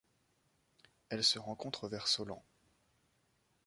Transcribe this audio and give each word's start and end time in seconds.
Elle 1.09 1.23
se 1.23 1.37
rencontre 1.37 1.87
vers 1.87 2.07
Solan. 2.07 2.43